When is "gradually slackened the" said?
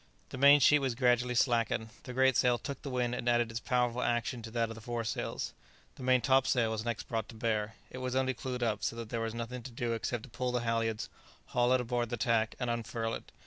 0.95-2.11